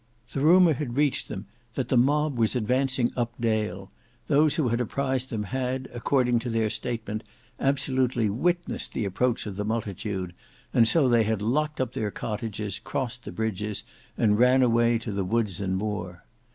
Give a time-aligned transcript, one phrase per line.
[0.33, 1.45] The rumour had reached them
[1.75, 3.91] that the mob was advancing up Dale,
[4.25, 7.23] those who had apprised them had, according to their statement,
[7.59, 10.33] absolutely witnessed the approach of the multitude,
[10.73, 13.83] and so they had locked up their cottages, crossed the bridge,
[14.17, 16.23] and ran away to the woods and moor.